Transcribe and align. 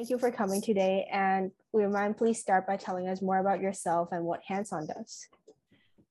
Thank 0.00 0.08
you 0.08 0.16
for 0.16 0.30
coming 0.30 0.62
today. 0.62 1.06
And 1.12 1.50
would 1.72 1.82
you 1.82 1.88
mind 1.90 2.16
please 2.16 2.40
start 2.40 2.66
by 2.66 2.78
telling 2.78 3.06
us 3.06 3.20
more 3.20 3.36
about 3.36 3.60
yourself 3.60 4.08
and 4.12 4.24
what 4.24 4.40
HandsOn 4.48 4.88
does? 4.88 5.28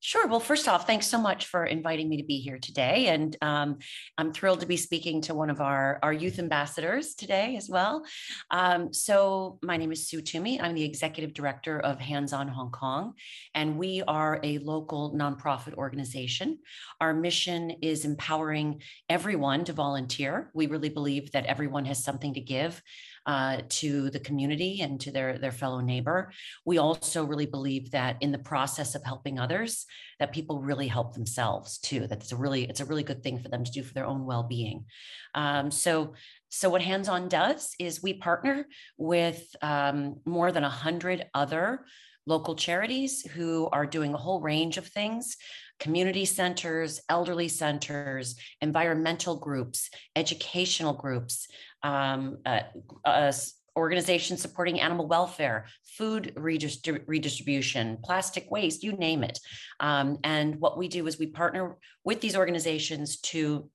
Sure. 0.01 0.27
Well, 0.27 0.39
first 0.39 0.69
off, 0.69 0.87
thanks 0.87 1.07
so 1.07 1.19
much 1.19 1.47
for 1.47 1.65
inviting 1.65 2.07
me 2.07 2.17
to 2.17 2.23
be 2.23 2.37
here 2.37 2.57
today. 2.57 3.07
And 3.07 3.35
um, 3.41 3.79
I'm 4.17 4.31
thrilled 4.31 4.61
to 4.61 4.65
be 4.65 4.77
speaking 4.77 5.19
to 5.23 5.33
one 5.33 5.49
of 5.49 5.59
our, 5.59 5.99
our 6.03 6.13
youth 6.13 6.39
ambassadors 6.39 7.15
today 7.15 7.57
as 7.57 7.67
well. 7.67 8.05
Um, 8.49 8.93
so, 8.93 9.59
my 9.61 9.75
name 9.75 9.91
is 9.91 10.07
Sue 10.07 10.21
Toomey. 10.21 10.61
I'm 10.61 10.73
the 10.73 10.85
executive 10.85 11.33
director 11.33 11.81
of 11.81 11.97
HandsOn 11.97 12.49
Hong 12.49 12.71
Kong, 12.71 13.15
and 13.53 13.77
we 13.77 14.01
are 14.07 14.39
a 14.41 14.59
local 14.59 15.13
nonprofit 15.17 15.73
organization. 15.73 16.59
Our 17.01 17.13
mission 17.13 17.71
is 17.81 18.05
empowering 18.05 18.81
everyone 19.09 19.65
to 19.65 19.73
volunteer. 19.73 20.49
We 20.53 20.67
really 20.67 20.89
believe 20.89 21.33
that 21.33 21.45
everyone 21.45 21.83
has 21.85 22.01
something 22.01 22.35
to 22.35 22.41
give 22.41 22.81
uh, 23.25 23.61
to 23.69 24.09
the 24.09 24.19
community 24.19 24.81
and 24.81 24.99
to 25.01 25.11
their, 25.11 25.37
their 25.37 25.51
fellow 25.51 25.79
neighbor. 25.79 26.31
We 26.65 26.77
also 26.77 27.23
really 27.23 27.45
believe 27.45 27.91
that 27.91 28.17
in 28.21 28.31
the 28.31 28.39
process 28.39 28.95
of 28.95 29.03
helping 29.03 29.39
others, 29.39 29.85
that 30.19 30.33
people 30.33 30.61
really 30.61 30.87
help 30.87 31.13
themselves 31.13 31.77
too. 31.79 32.07
That's 32.07 32.31
a 32.31 32.35
really, 32.35 32.63
it's 32.63 32.79
a 32.79 32.85
really 32.85 33.03
good 33.03 33.23
thing 33.23 33.39
for 33.39 33.49
them 33.49 33.63
to 33.63 33.71
do 33.71 33.83
for 33.83 33.93
their 33.93 34.05
own 34.05 34.25
well-being. 34.25 34.85
Um, 35.35 35.71
so 35.71 36.13
so 36.49 36.67
what 36.69 36.81
HandsOn 36.81 37.29
does 37.29 37.75
is 37.79 38.01
we 38.01 38.13
partner 38.13 38.65
with 38.97 39.55
um, 39.61 40.15
more 40.25 40.51
than 40.51 40.63
a 40.63 40.69
hundred 40.69 41.27
other 41.35 41.85
local 42.25 42.55
charities 42.55 43.21
who 43.21 43.69
are 43.71 43.85
doing 43.85 44.13
a 44.13 44.17
whole 44.17 44.41
range 44.41 44.77
of 44.77 44.87
things 44.87 45.37
community 45.79 46.25
centers, 46.25 47.01
elderly 47.09 47.47
centers, 47.47 48.35
environmental 48.61 49.37
groups, 49.37 49.89
educational 50.15 50.93
groups, 50.93 51.47
um, 51.83 52.37
uh, 52.45 52.61
uh, 53.05 53.31
organizations 53.77 54.41
supporting 54.41 54.81
animal 54.81 55.07
welfare, 55.07 55.65
food 55.97 56.33
redistri- 56.35 57.03
redistribution, 57.07 57.97
plastic 58.03 58.51
waste, 58.51 58.83
you 58.83 58.91
name 58.93 59.23
it. 59.23 59.39
Um, 59.79 60.17
and 60.23 60.55
what 60.59 60.77
we 60.77 60.87
do 60.87 61.07
is 61.07 61.17
we 61.17 61.27
partner 61.27 61.77
with 62.03 62.19
these 62.19 62.35
organizations 62.35 63.19
to 63.21 63.69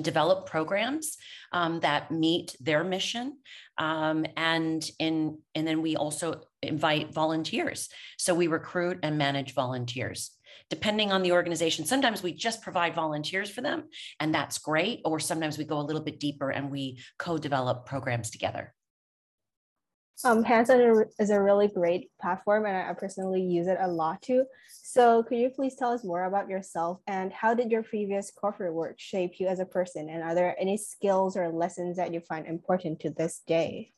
develop 0.00 0.46
programs 0.46 1.16
um, 1.52 1.80
that 1.80 2.10
meet 2.10 2.54
their 2.60 2.84
mission 2.84 3.38
um, 3.78 4.24
and 4.36 4.88
in 4.98 5.38
and 5.54 5.66
then 5.66 5.82
we 5.82 5.96
also 5.96 6.42
invite 6.62 7.12
volunteers 7.12 7.88
so 8.16 8.32
we 8.32 8.46
recruit 8.46 8.98
and 9.02 9.18
manage 9.18 9.52
volunteers 9.52 10.30
depending 10.70 11.12
on 11.12 11.22
the 11.22 11.32
organization. 11.32 11.84
Sometimes 11.84 12.22
we 12.22 12.32
just 12.32 12.62
provide 12.62 12.94
volunteers 12.94 13.50
for 13.50 13.60
them, 13.60 13.88
and 14.20 14.34
that's 14.34 14.58
great. 14.58 15.00
Or 15.04 15.20
sometimes 15.20 15.58
we 15.58 15.64
go 15.64 15.78
a 15.78 15.82
little 15.82 16.02
bit 16.02 16.20
deeper 16.20 16.50
and 16.50 16.70
we 16.70 17.00
co 17.18 17.36
develop 17.36 17.84
programs 17.84 18.30
together. 18.30 18.72
Um, 20.22 20.44
HandsOn 20.44 21.06
is 21.18 21.30
a 21.30 21.40
really 21.40 21.68
great 21.68 22.10
platform, 22.20 22.66
and 22.66 22.76
I 22.76 22.92
personally 22.92 23.42
use 23.42 23.66
it 23.66 23.78
a 23.80 23.88
lot 23.88 24.20
too. 24.20 24.44
So, 24.68 25.22
could 25.22 25.38
you 25.38 25.50
please 25.50 25.76
tell 25.76 25.92
us 25.92 26.04
more 26.04 26.24
about 26.24 26.48
yourself 26.48 27.00
and 27.06 27.32
how 27.32 27.54
did 27.54 27.70
your 27.70 27.82
previous 27.82 28.30
corporate 28.30 28.74
work 28.74 28.96
shape 28.98 29.34
you 29.38 29.46
as 29.46 29.60
a 29.60 29.64
person? 29.64 30.10
And 30.10 30.22
are 30.22 30.34
there 30.34 30.56
any 30.60 30.76
skills 30.76 31.36
or 31.36 31.48
lessons 31.48 31.96
that 31.96 32.12
you 32.12 32.20
find 32.20 32.46
important 32.46 33.00
to 33.00 33.10
this 33.10 33.40
day? 33.46 33.92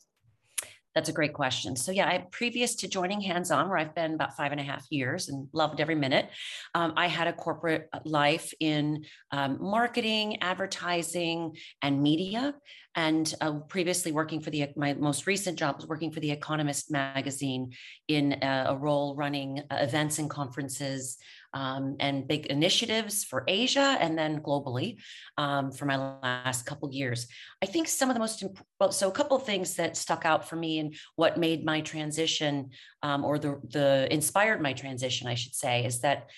That's 0.95 1.09
a 1.09 1.13
great 1.13 1.33
question. 1.33 1.75
So, 1.75 1.91
yeah, 1.91 2.07
I 2.07 2.27
previous 2.31 2.75
to 2.77 2.89
joining 2.89 3.21
HandsOn, 3.21 3.69
where 3.69 3.79
I've 3.79 3.95
been 3.95 4.15
about 4.15 4.37
five 4.37 4.53
and 4.53 4.61
a 4.61 4.65
half 4.65 4.87
years 4.91 5.29
and 5.29 5.49
loved 5.53 5.81
every 5.81 5.95
minute, 5.95 6.29
um, 6.75 6.93
I 6.97 7.07
had 7.07 7.29
a 7.29 7.33
corporate 7.33 7.89
uh, 7.93 8.01
life 8.05 8.53
in 8.61 9.05
um, 9.31 9.59
marketing, 9.61 10.43
advertising, 10.43 11.57
and 11.81 12.03
media. 12.03 12.55
And 12.95 13.35
uh, 13.41 13.61
previously 13.69 14.13
working 14.13 14.43
for 14.43 14.51
the 14.51 14.69
my 14.77 14.93
most 14.93 15.27
recent 15.27 15.59
job 15.59 15.77
was 15.77 15.87
working 15.87 16.13
for 16.13 16.21
the 16.21 16.31
Economist 16.31 16.91
magazine 16.91 17.73
in 18.07 18.35
a, 18.43 18.67
a 18.69 18.77
role 18.77 19.17
running 19.17 19.63
uh, 19.71 19.77
events 19.77 20.19
and 20.19 20.29
conferences 20.29 21.17
um, 21.55 21.97
and 22.01 22.27
big 22.27 22.47
initiatives 22.47 23.25
for 23.25 23.45
Asia 23.47 23.97
and 24.01 24.17
then 24.17 24.41
globally 24.41 24.97
um, 25.39 25.73
for 25.73 25.85
my 25.85 25.97
last 25.97 26.67
couple 26.67 26.93
years. 26.93 27.27
I 27.63 27.67
think 27.67 27.89
some 27.89 28.11
of 28.11 28.15
the 28.15 28.21
most 28.21 28.45
well, 28.81 28.93
so 28.93 29.09
a 29.09 29.13
couple 29.13 29.37
of 29.37 29.45
things 29.45 29.75
that 29.77 29.97
stuck 29.97 30.25
out 30.25 30.49
for 30.49 30.57
me 30.57 30.79
and 30.79 30.95
what 31.17 31.39
made 31.39 31.65
my 31.65 31.81
transition 31.81 32.71
um, 33.03 33.25
or 33.25 33.39
the 33.39 33.61
the 33.69 34.09
inspired 34.11 34.61
my 34.61 34.73
transition, 34.73 35.29
I 35.29 35.35
should 35.35 35.55
say, 35.55 35.85
is 35.85 36.01
that 36.01 36.29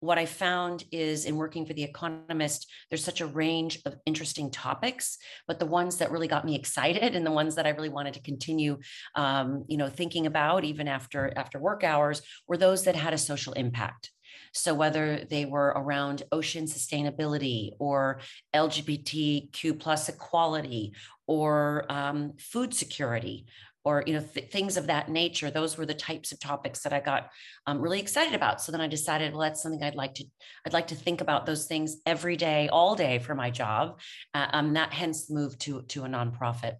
what 0.00 0.18
I 0.18 0.26
found 0.26 0.84
is 0.92 1.24
in 1.24 1.36
working 1.36 1.66
for 1.66 1.72
The 1.72 1.82
Economist, 1.82 2.70
there's 2.88 3.02
such 3.02 3.20
a 3.20 3.26
range 3.26 3.80
of 3.84 3.96
interesting 4.06 4.50
topics, 4.50 5.18
but 5.48 5.58
the 5.58 5.66
ones 5.66 5.96
that 5.96 6.12
really 6.12 6.28
got 6.28 6.44
me 6.44 6.54
excited 6.54 7.14
and 7.16 7.26
the 7.26 7.32
ones 7.32 7.56
that 7.56 7.66
I 7.66 7.70
really 7.70 7.88
wanted 7.88 8.14
to 8.14 8.22
continue, 8.22 8.78
um, 9.14 9.64
you 9.68 9.76
know, 9.76 9.88
thinking 9.88 10.26
about 10.26 10.64
even 10.64 10.88
after 10.88 11.32
after 11.36 11.58
work 11.58 11.84
hours 11.84 12.22
were 12.46 12.56
those 12.56 12.84
that 12.84 12.96
had 12.96 13.12
a 13.12 13.18
social 13.18 13.52
impact. 13.54 14.10
So 14.52 14.74
whether 14.74 15.24
they 15.28 15.44
were 15.44 15.68
around 15.68 16.22
ocean 16.32 16.64
sustainability 16.64 17.72
or 17.78 18.20
LGBTQ 18.54 19.78
plus 19.78 20.08
equality 20.08 20.94
or 21.26 21.84
um, 21.88 22.34
food 22.38 22.74
security 22.74 23.46
or 23.84 24.02
you 24.06 24.12
know 24.12 24.20
th- 24.34 24.50
things 24.50 24.76
of 24.76 24.86
that 24.88 25.08
nature 25.08 25.50
those 25.50 25.78
were 25.78 25.86
the 25.86 25.94
types 25.94 26.32
of 26.32 26.38
topics 26.40 26.82
that 26.82 26.92
i 26.92 27.00
got 27.00 27.30
um, 27.66 27.80
really 27.80 28.00
excited 28.00 28.34
about. 28.34 28.60
So 28.60 28.72
then 28.72 28.80
i 28.80 28.86
decided 28.86 29.32
well 29.32 29.42
that's 29.42 29.62
something 29.62 29.82
i'd 29.82 29.94
like 29.94 30.14
to 30.14 30.24
i'd 30.66 30.72
like 30.72 30.88
to 30.88 30.94
think 30.94 31.20
about 31.20 31.46
those 31.46 31.66
things 31.66 31.96
every 32.04 32.36
day 32.36 32.68
all 32.68 32.94
day 32.94 33.18
for 33.18 33.34
my 33.34 33.50
job 33.50 34.00
uh, 34.34 34.48
um, 34.52 34.74
that 34.74 34.92
hence 34.92 35.30
moved 35.30 35.60
to 35.60 35.82
to 35.82 36.04
a 36.04 36.08
nonprofit. 36.08 36.76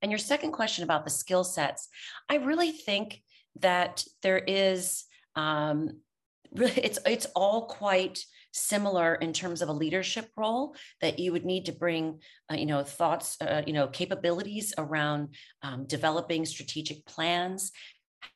And 0.00 0.12
your 0.12 0.18
second 0.18 0.52
question 0.52 0.84
about 0.84 1.04
the 1.04 1.10
skill 1.10 1.44
sets 1.44 1.88
i 2.28 2.36
really 2.36 2.72
think 2.72 3.22
that 3.60 4.04
there 4.22 4.38
is 4.38 5.04
um, 5.34 6.00
it's 6.56 6.98
it's 7.06 7.26
all 7.34 7.66
quite 7.66 8.18
similar 8.52 9.14
in 9.16 9.32
terms 9.32 9.62
of 9.62 9.68
a 9.68 9.72
leadership 9.72 10.30
role 10.36 10.74
that 11.00 11.18
you 11.18 11.32
would 11.32 11.44
need 11.44 11.66
to 11.66 11.72
bring 11.72 12.20
uh, 12.50 12.54
you 12.54 12.66
know 12.66 12.82
thoughts 12.82 13.36
uh, 13.40 13.62
you 13.66 13.72
know 13.72 13.88
capabilities 13.88 14.72
around 14.78 15.34
um, 15.62 15.86
developing 15.86 16.44
strategic 16.44 17.04
plans 17.06 17.72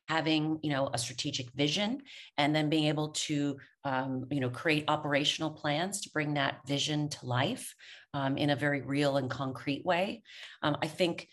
having 0.07 0.59
you 0.63 0.69
know 0.69 0.89
a 0.93 0.97
strategic 0.97 1.51
vision 1.51 2.01
and 2.37 2.55
then 2.55 2.69
being 2.69 2.85
able 2.85 3.09
to 3.09 3.57
um, 3.83 4.25
you 4.31 4.39
know 4.39 4.49
create 4.49 4.85
operational 4.87 5.51
plans 5.51 6.01
to 6.01 6.09
bring 6.11 6.35
that 6.35 6.59
vision 6.67 7.09
to 7.09 7.25
life 7.25 7.73
um, 8.13 8.37
in 8.37 8.51
a 8.51 8.55
very 8.55 8.81
real 8.81 9.17
and 9.17 9.29
concrete 9.29 9.83
way. 9.85 10.21
Um, 10.61 10.77
i 10.81 10.87
think 10.87 11.27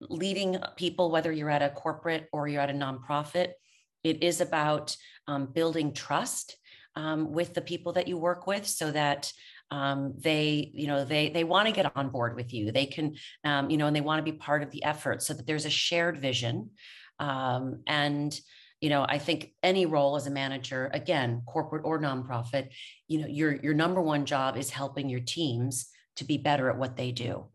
leading 0.00 0.58
people 0.76 1.10
whether 1.10 1.32
you're 1.32 1.50
at 1.50 1.62
a 1.62 1.70
corporate 1.70 2.26
or 2.32 2.46
you're 2.48 2.60
at 2.60 2.68
a 2.68 2.74
nonprofit 2.74 3.52
it 4.04 4.22
is 4.22 4.40
about 4.40 4.96
um, 5.26 5.46
building 5.46 5.92
trust 5.92 6.56
um, 6.96 7.32
with 7.32 7.54
the 7.54 7.60
people 7.60 7.92
that 7.94 8.06
you 8.06 8.16
work 8.16 8.46
with 8.46 8.66
so 8.66 8.90
that 8.92 9.32
um, 9.70 10.14
they 10.18 10.70
you 10.72 10.86
know 10.86 11.04
they 11.04 11.30
they 11.30 11.42
want 11.42 11.66
to 11.66 11.74
get 11.74 11.90
on 11.96 12.10
board 12.10 12.36
with 12.36 12.52
you. 12.52 12.70
They 12.70 12.86
can 12.86 13.16
um, 13.44 13.70
you 13.70 13.76
know 13.76 13.86
and 13.86 13.96
they 13.96 14.00
want 14.00 14.24
to 14.24 14.30
be 14.30 14.36
part 14.36 14.62
of 14.62 14.70
the 14.70 14.84
effort 14.84 15.22
so 15.22 15.34
that 15.34 15.46
there's 15.46 15.66
a 15.66 15.70
shared 15.70 16.18
vision. 16.18 16.70
Um, 17.18 17.82
and 17.86 18.38
you 18.80 18.90
know 18.90 19.06
i 19.08 19.18
think 19.18 19.52
any 19.62 19.86
role 19.86 20.16
as 20.16 20.26
a 20.26 20.30
manager 20.30 20.90
again 20.92 21.42
corporate 21.46 21.84
or 21.84 22.00
nonprofit 22.00 22.70
you 23.06 23.20
know 23.20 23.26
your 23.28 23.54
your 23.62 23.72
number 23.72 24.02
one 24.02 24.26
job 24.26 24.56
is 24.56 24.68
helping 24.68 25.08
your 25.08 25.20
teams 25.20 25.94
to 26.16 26.24
be 26.24 26.38
better 26.38 26.70
at 26.70 26.78
what 26.78 26.96
they 26.96 27.12
do. 27.12 27.46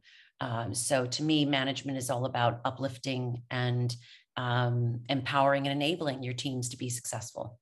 Um, 0.42 0.74
so 0.74 1.06
to 1.06 1.24
me 1.24 1.46
management 1.46 1.98
is 1.98 2.10
all 2.10 2.26
about 2.26 2.62
uplifting 2.64 3.44
and 3.52 3.94
um, 4.40 5.02
empowering 5.10 5.68
and 5.68 5.82
enabling 5.82 6.24
your 6.24 6.34
teams 6.34 6.70
to 6.70 6.78
be 6.78 6.90
successful. 6.90 7.60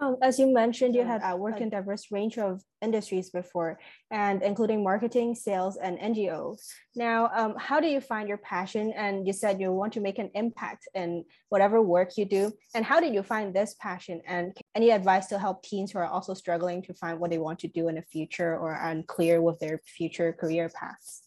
Um, 0.00 0.16
as 0.22 0.38
you 0.38 0.46
mentioned, 0.46 0.94
you 0.94 1.02
had 1.02 1.22
uh, 1.22 1.36
worked 1.36 1.60
in 1.60 1.70
diverse 1.70 2.12
range 2.12 2.38
of 2.38 2.62
industries 2.80 3.30
before, 3.30 3.80
and 4.12 4.44
including 4.44 4.84
marketing, 4.84 5.34
sales, 5.34 5.76
and 5.76 5.98
NGOs. 5.98 6.60
Now, 6.94 7.32
um, 7.34 7.56
how 7.58 7.80
do 7.80 7.88
you 7.88 8.00
find 8.00 8.28
your 8.28 8.38
passion? 8.38 8.92
And 8.94 9.26
you 9.26 9.32
said 9.32 9.60
you 9.60 9.72
want 9.72 9.92
to 9.94 10.00
make 10.00 10.20
an 10.20 10.30
impact 10.36 10.86
in 10.94 11.24
whatever 11.48 11.82
work 11.82 12.16
you 12.16 12.26
do. 12.26 12.52
And 12.76 12.84
how 12.84 13.00
did 13.00 13.12
you 13.12 13.24
find 13.24 13.52
this 13.52 13.74
passion? 13.80 14.22
And 14.24 14.56
any 14.76 14.92
advice 14.92 15.26
to 15.28 15.38
help 15.38 15.64
teens 15.64 15.90
who 15.90 15.98
are 15.98 16.06
also 16.06 16.32
struggling 16.32 16.80
to 16.82 16.94
find 16.94 17.18
what 17.18 17.30
they 17.30 17.38
want 17.38 17.58
to 17.60 17.68
do 17.68 17.88
in 17.88 17.96
the 17.96 18.02
future 18.02 18.56
or 18.56 18.74
unclear 18.74 19.42
with 19.42 19.58
their 19.58 19.78
future 19.78 20.32
career 20.32 20.70
paths? 20.72 21.22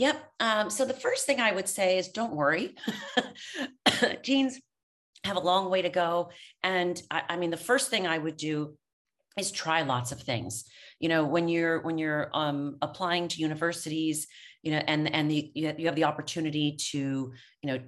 Yep. 0.00 0.32
Um, 0.40 0.70
so 0.70 0.86
the 0.86 0.94
first 0.94 1.26
thing 1.26 1.40
I 1.40 1.52
would 1.52 1.68
say 1.68 1.98
is 1.98 2.08
don't 2.08 2.34
worry. 2.34 2.74
Teens 4.22 4.58
have 5.24 5.36
a 5.36 5.40
long 5.40 5.68
way 5.68 5.82
to 5.82 5.90
go. 5.90 6.30
And 6.62 7.00
I, 7.10 7.22
I, 7.28 7.36
mean, 7.36 7.50
the 7.50 7.58
first 7.58 7.90
thing 7.90 8.06
I 8.06 8.16
would 8.16 8.38
do 8.38 8.78
is 9.38 9.52
try 9.52 9.82
lots 9.82 10.10
of 10.10 10.22
things. 10.22 10.64
You 11.00 11.10
know, 11.10 11.26
when 11.26 11.48
you're 11.48 11.82
when 11.82 11.98
you're 11.98 12.30
um, 12.32 12.78
applying 12.80 13.28
to 13.28 13.42
universities, 13.42 14.26
you 14.62 14.72
know, 14.72 14.78
and 14.78 15.14
and 15.14 15.30
the, 15.30 15.52
you 15.54 15.84
have 15.84 15.96
the 15.96 16.04
opportunity 16.04 16.78
to, 16.92 16.98
you 16.98 17.66
know, 17.66 17.80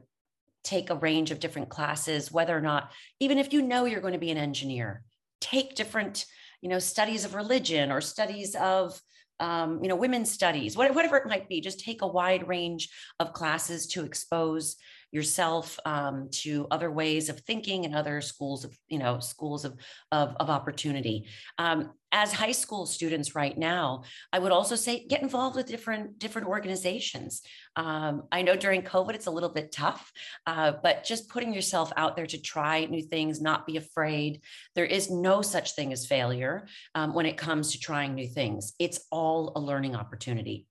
take 0.64 0.90
a 0.90 0.96
range 0.96 1.30
of 1.30 1.40
different 1.40 1.70
classes, 1.70 2.30
whether 2.30 2.54
or 2.54 2.60
not, 2.60 2.92
even 3.20 3.38
if 3.38 3.54
you 3.54 3.62
know 3.62 3.86
you're 3.86 4.02
going 4.02 4.12
to 4.12 4.18
be 4.18 4.30
an 4.30 4.36
engineer, 4.36 5.02
take 5.40 5.76
different, 5.76 6.26
you 6.60 6.68
know, 6.68 6.78
studies 6.78 7.24
of 7.24 7.34
religion 7.34 7.90
or 7.90 8.02
studies 8.02 8.54
of 8.54 9.00
um, 9.42 9.80
you 9.82 9.88
know, 9.88 9.96
women's 9.96 10.30
studies, 10.30 10.76
whatever 10.76 11.16
it 11.16 11.26
might 11.26 11.48
be. 11.48 11.60
Just 11.60 11.80
take 11.80 12.00
a 12.00 12.06
wide 12.06 12.46
range 12.46 12.88
of 13.18 13.32
classes 13.32 13.88
to 13.88 14.04
expose 14.04 14.76
yourself 15.12 15.78
um, 15.84 16.28
to 16.30 16.66
other 16.70 16.90
ways 16.90 17.28
of 17.28 17.38
thinking 17.40 17.84
and 17.84 17.94
other 17.94 18.20
schools 18.20 18.64
of 18.64 18.76
you 18.88 18.98
know 18.98 19.20
schools 19.20 19.64
of 19.64 19.74
of, 20.10 20.34
of 20.40 20.50
opportunity. 20.50 21.26
Um, 21.58 21.92
as 22.14 22.30
high 22.30 22.52
school 22.52 22.84
students 22.84 23.34
right 23.34 23.56
now 23.56 24.02
i 24.34 24.38
would 24.38 24.52
also 24.52 24.76
say 24.76 25.06
get 25.06 25.22
involved 25.22 25.56
with 25.56 25.66
different 25.66 26.18
different 26.18 26.46
organizations. 26.46 27.40
Um, 27.76 28.24
i 28.30 28.42
know 28.42 28.54
during 28.54 28.82
covid 28.82 29.14
it's 29.14 29.26
a 29.26 29.30
little 29.30 29.48
bit 29.48 29.72
tough 29.72 30.12
uh, 30.46 30.72
but 30.82 31.04
just 31.04 31.30
putting 31.30 31.54
yourself 31.54 31.90
out 31.96 32.16
there 32.16 32.26
to 32.26 32.40
try 32.40 32.84
new 32.84 33.02
things 33.02 33.40
not 33.40 33.66
be 33.66 33.76
afraid. 33.76 34.40
There 34.74 34.84
is 34.84 35.10
no 35.10 35.42
such 35.42 35.74
thing 35.74 35.92
as 35.92 36.06
failure 36.06 36.66
um, 36.94 37.14
when 37.14 37.26
it 37.26 37.36
comes 37.36 37.72
to 37.72 37.78
trying 37.78 38.14
new 38.14 38.28
things. 38.28 38.72
It's 38.78 39.00
all 39.10 39.52
a 39.56 39.60
learning 39.60 39.96
opportunity 39.96 40.66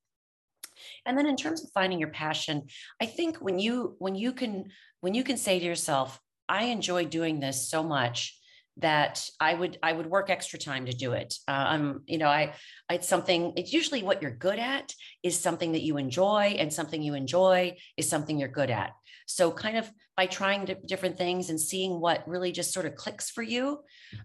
and 1.05 1.17
then 1.17 1.27
in 1.27 1.35
terms 1.35 1.63
of 1.63 1.71
finding 1.73 1.99
your 1.99 2.09
passion, 2.09 2.67
I 3.01 3.05
think 3.05 3.37
when 3.37 3.59
you 3.59 3.95
when 3.99 4.15
you 4.15 4.33
can 4.33 4.69
when 5.01 5.13
you 5.13 5.23
can 5.23 5.37
say 5.37 5.59
to 5.59 5.65
yourself, 5.65 6.19
I 6.47 6.65
enjoy 6.65 7.05
doing 7.05 7.39
this 7.39 7.69
so 7.69 7.83
much 7.83 8.37
that 8.77 9.27
I 9.39 9.53
would 9.53 9.77
I 9.83 9.93
would 9.93 10.07
work 10.07 10.29
extra 10.29 10.57
time 10.57 10.85
to 10.85 10.93
do 10.93 11.13
it. 11.13 11.35
Uh, 11.47 11.51
I'm 11.51 12.03
you 12.05 12.17
know 12.17 12.27
I 12.27 12.53
it's 12.89 13.07
something 13.07 13.53
it's 13.55 13.73
usually 13.73 14.03
what 14.03 14.21
you're 14.21 14.31
good 14.31 14.59
at 14.59 14.93
is 15.23 15.39
something 15.39 15.73
that 15.73 15.83
you 15.83 15.97
enjoy 15.97 16.55
and 16.57 16.71
something 16.71 17.01
you 17.01 17.13
enjoy 17.13 17.77
is 17.97 18.09
something 18.09 18.39
you're 18.39 18.47
good 18.49 18.71
at. 18.71 18.91
So 19.25 19.51
kind 19.51 19.77
of 19.77 19.89
by 20.17 20.25
trying 20.25 20.67
different 20.85 21.17
things 21.17 21.49
and 21.49 21.59
seeing 21.59 21.99
what 21.99 22.27
really 22.27 22.51
just 22.51 22.73
sort 22.73 22.85
of 22.85 22.95
clicks 22.95 23.29
for 23.29 23.41
you. 23.41 23.79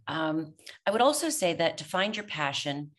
Um, 0.08 0.54
I 0.86 0.90
would 0.90 1.00
also 1.00 1.28
say 1.28 1.54
that 1.54 1.78
to 1.78 1.84
find 1.84 2.16
your 2.16 2.26
passion, 2.26 2.90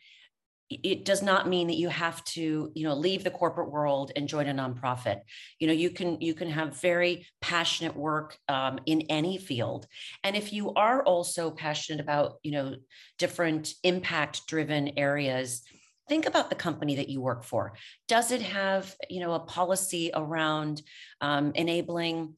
it 0.70 1.06
does 1.06 1.22
not 1.22 1.48
mean 1.48 1.68
that 1.68 1.78
you 1.78 1.90
have 1.90 2.24
to 2.26 2.72
you 2.74 2.84
know 2.84 2.94
leave 2.94 3.24
the 3.24 3.32
corporate 3.32 3.72
world 3.72 4.12
and 4.16 4.28
join 4.28 4.48
a 4.48 4.54
nonprofit. 4.54 5.22
You 5.60 5.68
know 5.68 5.74
you 5.74 5.90
can 5.90 6.20
you 6.22 6.34
can 6.34 6.50
have 6.50 6.80
very 6.82 7.26
passionate 7.42 7.96
work 7.96 8.38
um, 8.48 8.80
in 8.86 9.02
any 9.10 9.38
field. 9.38 9.88
And 10.24 10.36
if 10.36 10.52
you 10.52 10.74
are 10.74 11.04
also 11.04 11.52
passionate 11.52 12.02
about 12.02 12.36
you 12.44 12.52
know 12.52 12.76
different 13.18 13.74
impact 13.84 14.48
driven 14.48 14.98
areas 14.98 15.64
think 16.08 16.26
about 16.26 16.50
the 16.50 16.56
company 16.56 16.96
that 16.96 17.10
you 17.10 17.20
work 17.20 17.44
for. 17.44 17.74
Does 18.08 18.32
it 18.32 18.42
have 18.42 18.96
you 19.10 19.20
know 19.20 19.34
a 19.34 19.40
policy 19.40 20.12
around 20.14 20.82
um, 21.22 21.52
enabling 21.56 22.36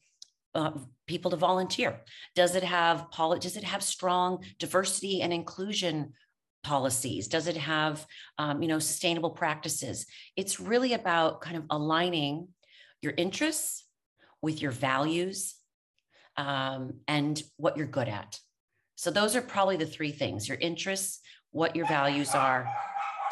uh, 0.56 0.72
people 1.08 1.32
to 1.32 1.38
volunteer? 1.38 2.02
Does 2.36 2.56
it 2.56 2.64
have 2.64 3.12
poli- 3.12 3.40
does 3.40 3.58
it 3.58 3.64
have 3.64 3.84
strong 3.84 4.44
diversity 4.58 5.22
and 5.22 5.32
inclusion 5.32 6.14
policies? 6.64 7.28
Does 7.28 7.48
it 7.48 7.58
have, 7.58 8.06
um, 8.38 8.62
you 8.62 8.68
know, 8.68 8.80
sustainable 8.80 9.32
practices? 9.32 10.06
It's 10.36 10.60
really 10.60 10.94
about 10.94 11.42
kind 11.42 11.58
of 11.58 11.66
aligning 11.70 12.50
your 13.02 13.14
interests 13.16 13.86
with 14.42 14.62
your 14.62 14.72
values 14.72 15.56
um, 16.38 16.96
and 17.08 17.42
what 17.58 17.78
you're 17.78 17.88
good 17.88 18.08
at. 18.08 18.40
So 18.96 19.12
those 19.12 19.36
are 19.36 19.42
probably 19.42 19.78
the 19.78 19.86
three 19.86 20.12
things: 20.12 20.48
your 20.48 20.58
interests, 20.58 21.22
what 21.52 21.76
your 21.76 21.88
values 21.88 22.36
are. 22.36 22.68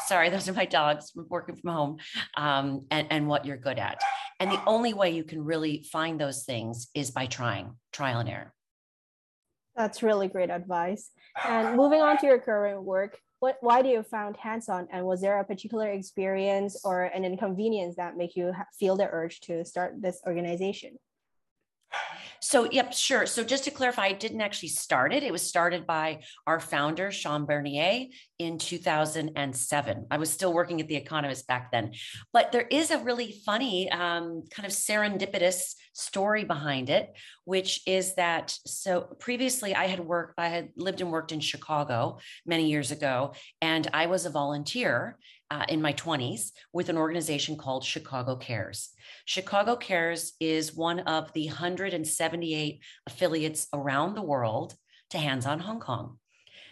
Sorry, 0.06 0.30
those 0.30 0.48
are 0.48 0.52
my 0.52 0.64
dogs 0.64 1.10
from 1.10 1.26
working 1.28 1.56
from 1.56 1.72
home, 1.72 1.96
um, 2.36 2.86
and, 2.90 3.06
and 3.10 3.26
what 3.26 3.44
you're 3.44 3.56
good 3.56 3.78
at. 3.78 4.00
And 4.40 4.50
the 4.50 4.62
only 4.66 4.94
way 4.94 5.10
you 5.10 5.24
can 5.24 5.44
really 5.44 5.84
find 5.90 6.20
those 6.20 6.44
things 6.44 6.88
is 6.94 7.10
by 7.10 7.26
trying, 7.26 7.74
trial 7.92 8.20
and 8.20 8.28
error. 8.28 8.54
That's 9.78 10.02
really 10.02 10.28
great 10.28 10.50
advice. 10.50 11.10
And 11.44 11.76
moving 11.76 12.02
on 12.02 12.18
to 12.18 12.26
your 12.26 12.40
current 12.40 12.82
work, 12.82 13.16
what 13.38 13.58
why 13.60 13.80
do 13.82 13.88
you 13.88 14.02
found 14.02 14.36
HandsOn 14.36 14.88
and 14.90 15.06
was 15.06 15.20
there 15.20 15.38
a 15.38 15.44
particular 15.44 15.88
experience 15.92 16.80
or 16.84 17.04
an 17.04 17.24
inconvenience 17.24 17.94
that 17.94 18.16
make 18.16 18.34
you 18.34 18.52
feel 18.78 18.96
the 18.96 19.08
urge 19.08 19.40
to 19.42 19.64
start 19.64 20.02
this 20.02 20.20
organization? 20.26 20.98
So, 22.40 22.70
yep, 22.70 22.92
sure. 22.92 23.26
So, 23.26 23.42
just 23.44 23.64
to 23.64 23.70
clarify, 23.70 24.06
I 24.06 24.12
didn't 24.12 24.40
actually 24.40 24.70
start 24.70 25.12
it. 25.12 25.22
It 25.22 25.32
was 25.32 25.42
started 25.42 25.86
by 25.86 26.20
our 26.46 26.60
founder, 26.60 27.10
Sean 27.10 27.46
Bernier, 27.46 28.06
in 28.38 28.58
2007. 28.58 30.06
I 30.10 30.16
was 30.18 30.30
still 30.30 30.52
working 30.52 30.80
at 30.80 30.88
The 30.88 30.96
Economist 30.96 31.46
back 31.46 31.72
then. 31.72 31.92
But 32.32 32.52
there 32.52 32.66
is 32.70 32.90
a 32.90 32.98
really 32.98 33.40
funny, 33.44 33.90
um, 33.90 34.44
kind 34.50 34.66
of 34.66 34.72
serendipitous 34.72 35.74
story 35.92 36.44
behind 36.44 36.90
it, 36.90 37.12
which 37.44 37.80
is 37.86 38.14
that 38.14 38.56
so 38.64 39.00
previously 39.18 39.74
I 39.74 39.86
had 39.86 40.00
worked, 40.00 40.34
I 40.38 40.48
had 40.48 40.68
lived 40.76 41.00
and 41.00 41.10
worked 41.10 41.32
in 41.32 41.40
Chicago 41.40 42.18
many 42.46 42.70
years 42.70 42.92
ago, 42.92 43.34
and 43.60 43.88
I 43.92 44.06
was 44.06 44.24
a 44.24 44.30
volunteer 44.30 45.18
uh, 45.50 45.64
in 45.68 45.80
my 45.80 45.92
20s 45.92 46.52
with 46.72 46.88
an 46.88 46.96
organization 46.96 47.56
called 47.56 47.84
Chicago 47.84 48.36
Cares. 48.36 48.90
Chicago 49.24 49.76
Cares 49.76 50.32
is 50.40 50.74
one 50.74 51.00
of 51.00 51.32
the 51.32 51.46
178 51.46 52.80
affiliates 53.06 53.66
around 53.72 54.14
the 54.14 54.22
world 54.22 54.74
to 55.10 55.18
HandsOn 55.18 55.60
Hong 55.60 55.80
Kong. 55.80 56.18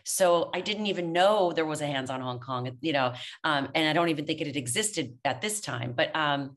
So 0.05 0.51
I 0.55 0.61
didn't 0.61 0.87
even 0.87 1.13
know 1.13 1.51
there 1.51 1.67
was 1.67 1.81
a 1.81 1.87
HandsOn 1.87 2.21
Hong 2.21 2.39
Kong, 2.39 2.79
you 2.81 2.93
know, 2.93 3.15
um, 3.43 3.69
and 3.75 3.89
I 3.89 3.93
don't 3.93 4.09
even 4.09 4.25
think 4.25 4.41
it 4.41 4.47
had 4.47 4.57
existed 4.57 5.19
at 5.25 5.41
this 5.41 5.61
time, 5.61 5.95
but 5.97 6.15
um, 6.15 6.55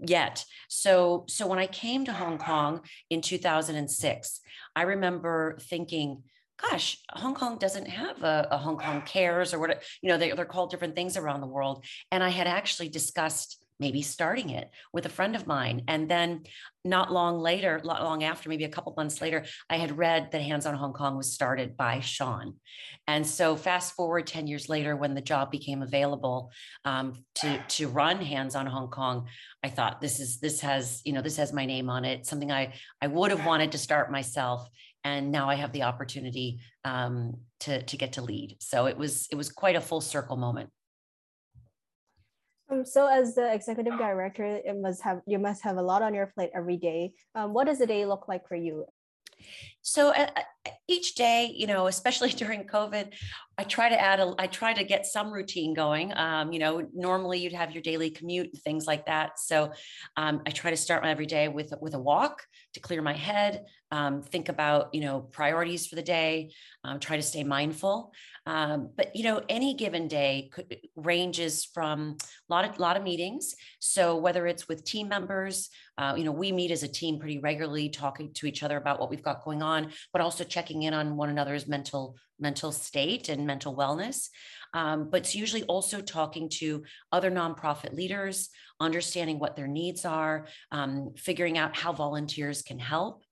yet. 0.00 0.44
So 0.68 1.24
so 1.28 1.46
when 1.46 1.58
I 1.58 1.66
came 1.66 2.04
to 2.04 2.12
Hong 2.12 2.38
Kong 2.38 2.82
in 3.10 3.20
2006, 3.20 4.40
I 4.76 4.82
remember 4.82 5.58
thinking, 5.60 6.22
gosh, 6.60 6.98
Hong 7.10 7.34
Kong 7.34 7.58
doesn't 7.58 7.86
have 7.88 8.22
a, 8.22 8.48
a 8.50 8.58
Hong 8.58 8.78
Kong 8.78 9.02
Cares 9.02 9.52
or 9.54 9.58
what, 9.58 9.82
you 10.00 10.08
know, 10.08 10.18
they, 10.18 10.32
they're 10.32 10.44
called 10.44 10.70
different 10.70 10.94
things 10.94 11.16
around 11.16 11.40
the 11.40 11.46
world. 11.46 11.84
And 12.10 12.22
I 12.22 12.28
had 12.28 12.46
actually 12.46 12.88
discussed 12.88 13.61
maybe 13.78 14.02
starting 14.02 14.50
it 14.50 14.70
with 14.92 15.06
a 15.06 15.10
friend 15.10 15.34
of 15.34 15.46
mine. 15.46 15.82
And 15.88 16.08
then 16.08 16.44
not 16.84 17.12
long 17.12 17.38
later, 17.38 17.80
not 17.84 18.02
long 18.02 18.24
after, 18.24 18.48
maybe 18.48 18.64
a 18.64 18.68
couple 18.68 18.94
months 18.96 19.20
later, 19.20 19.44
I 19.70 19.76
had 19.76 19.96
read 19.98 20.30
that 20.32 20.40
HandsOn 20.40 20.74
Hong 20.74 20.92
Kong 20.92 21.16
was 21.16 21.32
started 21.32 21.76
by 21.76 22.00
Sean. 22.00 22.54
And 23.06 23.26
so 23.26 23.56
fast 23.56 23.94
forward 23.94 24.26
10 24.26 24.46
years 24.46 24.68
later, 24.68 24.96
when 24.96 25.14
the 25.14 25.20
job 25.20 25.50
became 25.50 25.82
available 25.82 26.50
um, 26.84 27.24
to, 27.36 27.62
to 27.68 27.88
run 27.88 28.18
HandsOn 28.18 28.66
Hong 28.66 28.88
Kong, 28.88 29.26
I 29.62 29.68
thought 29.68 30.00
this 30.00 30.20
is, 30.20 30.40
this 30.40 30.60
has, 30.60 31.00
you 31.04 31.12
know, 31.12 31.22
this 31.22 31.36
has 31.36 31.52
my 31.52 31.66
name 31.66 31.88
on 31.88 32.04
it, 32.04 32.26
something 32.26 32.50
I, 32.50 32.74
I 33.00 33.06
would 33.06 33.30
have 33.30 33.46
wanted 33.46 33.72
to 33.72 33.78
start 33.78 34.10
myself 34.10 34.68
and 35.04 35.32
now 35.32 35.48
I 35.48 35.56
have 35.56 35.72
the 35.72 35.82
opportunity 35.82 36.60
um, 36.84 37.38
to 37.60 37.82
to 37.82 37.96
get 37.96 38.12
to 38.14 38.22
lead. 38.22 38.56
So 38.60 38.86
it 38.86 38.96
was 38.96 39.26
it 39.30 39.34
was 39.34 39.50
quite 39.50 39.76
a 39.76 39.80
full 39.80 40.00
circle 40.00 40.36
moment. 40.36 40.70
Um, 42.72 42.84
so 42.86 43.06
as 43.06 43.34
the 43.34 43.52
executive 43.52 43.98
director, 43.98 44.44
it 44.44 44.80
must 44.80 45.02
have 45.02 45.20
you 45.26 45.38
must 45.38 45.62
have 45.62 45.76
a 45.76 45.82
lot 45.82 46.02
on 46.02 46.14
your 46.14 46.26
plate 46.26 46.50
every 46.54 46.76
day. 46.76 47.12
Um, 47.34 47.52
what 47.52 47.66
does 47.66 47.80
a 47.80 47.86
day 47.86 48.06
look 48.06 48.28
like 48.28 48.48
for 48.48 48.56
you? 48.56 48.86
So 49.82 50.10
uh, 50.10 50.28
uh 50.36 50.70
each 50.88 51.14
day, 51.14 51.52
you 51.54 51.66
know, 51.66 51.86
especially 51.86 52.28
during 52.42 52.64
COVID, 52.64 53.12
I 53.58 53.64
try 53.64 53.88
to 53.88 54.00
add 54.00 54.20
a, 54.20 54.34
I 54.38 54.46
try 54.46 54.72
to 54.72 54.84
get 54.84 55.04
some 55.06 55.32
routine 55.32 55.74
going. 55.74 56.16
Um, 56.16 56.52
you 56.52 56.60
know, 56.60 56.86
normally 56.94 57.38
you'd 57.40 57.52
have 57.52 57.72
your 57.72 57.82
daily 57.82 58.10
commute, 58.10 58.50
and 58.52 58.62
things 58.62 58.86
like 58.86 59.06
that. 59.06 59.38
So 59.38 59.72
um, 60.16 60.42
I 60.46 60.50
try 60.50 60.70
to 60.70 60.76
start 60.76 61.02
my 61.02 61.10
every 61.10 61.26
day 61.26 61.48
with 61.48 61.72
with 61.80 61.94
a 61.94 61.98
walk 61.98 62.42
to 62.74 62.80
clear 62.80 63.02
my 63.02 63.14
head, 63.14 63.64
um, 63.92 64.22
think 64.22 64.48
about 64.48 64.92
you 64.94 65.02
know 65.02 65.20
priorities 65.20 65.86
for 65.86 65.94
the 65.94 66.02
day, 66.02 66.50
um, 66.82 66.98
try 66.98 67.16
to 67.16 67.22
stay 67.22 67.44
mindful. 67.44 68.12
Um, 68.46 68.90
but 68.96 69.14
you 69.14 69.22
know, 69.22 69.42
any 69.48 69.74
given 69.74 70.08
day 70.08 70.50
could, 70.52 70.78
ranges 70.96 71.64
from 71.64 72.16
a 72.18 72.52
lot 72.52 72.64
of 72.64 72.80
lot 72.80 72.96
of 72.96 73.04
meetings. 73.04 73.54
So 73.78 74.16
whether 74.16 74.46
it's 74.46 74.66
with 74.66 74.82
team 74.82 75.08
members, 75.08 75.68
uh, 75.98 76.14
you 76.16 76.24
know, 76.24 76.32
we 76.32 76.50
meet 76.50 76.70
as 76.70 76.82
a 76.82 76.88
team 76.88 77.20
pretty 77.20 77.38
regularly, 77.38 77.90
talking 77.90 78.32
to 78.34 78.46
each 78.46 78.62
other 78.62 78.78
about 78.78 78.98
what 78.98 79.10
we've 79.10 79.22
got 79.22 79.44
going 79.44 79.62
on, 79.62 79.92
but 80.12 80.22
also 80.22 80.42
checking 80.42 80.82
in 80.84 80.94
on 80.94 81.16
one 81.16 81.28
another's 81.28 81.68
mental 81.68 82.16
mental 82.40 82.72
state 82.72 83.28
and 83.28 83.46
mental 83.46 83.76
wellness. 83.76 84.28
Um, 84.74 85.10
but 85.10 85.20
it's 85.20 85.34
usually 85.34 85.64
also 85.64 86.00
talking 86.00 86.48
to 86.60 86.82
other 87.12 87.30
nonprofit 87.30 87.94
leaders, 87.94 88.48
understanding 88.80 89.38
what 89.38 89.54
their 89.54 89.68
needs 89.68 90.06
are, 90.06 90.46
um, 90.70 91.12
figuring 91.16 91.58
out 91.58 91.76
how 91.76 91.92
volunteers 91.92 92.62
can 92.62 92.78
help. 92.78 93.22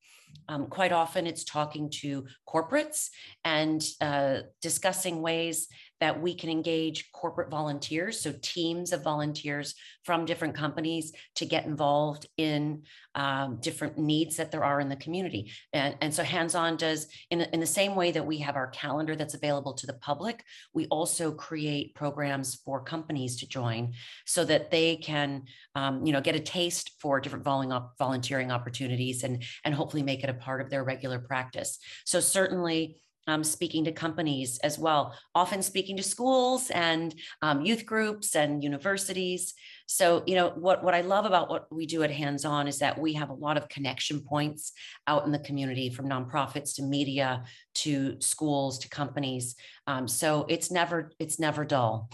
Um, 0.48 0.66
quite 0.66 0.92
often, 0.92 1.26
it's 1.26 1.44
talking 1.44 1.90
to 2.00 2.26
corporates 2.48 3.08
and 3.44 3.82
uh, 4.00 4.40
discussing 4.60 5.22
ways 5.22 5.68
that 6.00 6.20
we 6.20 6.34
can 6.34 6.50
engage 6.50 7.12
corporate 7.12 7.50
volunteers, 7.50 8.20
so 8.20 8.32
teams 8.42 8.92
of 8.92 9.02
volunteers 9.02 9.74
from 10.04 10.24
different 10.24 10.54
companies 10.54 11.12
to 11.34 11.44
get 11.44 11.66
involved 11.66 12.26
in 12.38 12.82
um, 13.14 13.58
different 13.60 13.98
needs 13.98 14.36
that 14.36 14.50
there 14.50 14.64
are 14.64 14.80
in 14.80 14.88
the 14.88 14.96
community. 14.96 15.52
And, 15.72 15.96
and 16.00 16.14
so 16.14 16.22
HandsOn 16.22 16.78
does, 16.78 17.06
in, 17.30 17.42
in 17.42 17.60
the 17.60 17.66
same 17.66 17.94
way 17.94 18.12
that 18.12 18.24
we 18.24 18.38
have 18.38 18.56
our 18.56 18.68
calendar 18.68 19.14
that's 19.14 19.34
available 19.34 19.74
to 19.74 19.86
the 19.86 19.94
public, 19.94 20.42
we 20.72 20.86
also 20.86 21.32
create 21.32 21.94
programs 21.94 22.54
for 22.54 22.82
companies 22.82 23.36
to 23.40 23.48
join 23.48 23.92
so 24.24 24.44
that 24.44 24.70
they 24.70 24.96
can, 24.96 25.44
um, 25.74 26.06
you 26.06 26.12
know, 26.12 26.20
get 26.20 26.34
a 26.34 26.40
taste 26.40 26.92
for 26.98 27.20
different 27.20 27.44
volunteering 27.44 28.50
opportunities 28.50 29.22
and, 29.22 29.42
and 29.64 29.74
hopefully 29.74 30.02
make 30.02 30.24
it 30.24 30.30
a 30.30 30.34
part 30.34 30.60
of 30.60 30.70
their 30.70 30.84
regular 30.84 31.18
practice. 31.18 31.78
So 32.04 32.20
certainly, 32.20 32.96
um, 33.26 33.44
speaking 33.44 33.84
to 33.84 33.92
companies 33.92 34.58
as 34.58 34.78
well, 34.78 35.14
often 35.34 35.62
speaking 35.62 35.96
to 35.96 36.02
schools 36.02 36.70
and 36.70 37.14
um, 37.42 37.62
youth 37.62 37.86
groups 37.86 38.34
and 38.34 38.62
universities. 38.62 39.54
So, 39.86 40.22
you 40.26 40.34
know, 40.34 40.50
what, 40.50 40.84
what 40.84 40.94
I 40.94 41.00
love 41.00 41.24
about 41.24 41.50
what 41.50 41.66
we 41.72 41.86
do 41.86 42.02
at 42.02 42.10
HandsOn 42.10 42.68
is 42.68 42.78
that 42.78 42.98
we 42.98 43.14
have 43.14 43.30
a 43.30 43.34
lot 43.34 43.56
of 43.56 43.68
connection 43.68 44.20
points 44.20 44.72
out 45.06 45.24
in 45.26 45.32
the 45.32 45.38
community 45.38 45.90
from 45.90 46.08
nonprofits 46.08 46.74
to 46.76 46.82
media 46.82 47.44
to 47.76 48.20
schools 48.20 48.78
to 48.80 48.88
companies. 48.88 49.56
Um, 49.86 50.06
so 50.08 50.46
it's 50.48 50.70
never, 50.70 51.12
it's 51.18 51.38
never 51.38 51.64
dull. 51.64 52.10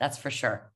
That's 0.00 0.18
for 0.18 0.30
sure. 0.30 0.70